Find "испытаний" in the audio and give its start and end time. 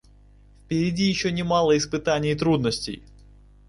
1.77-2.31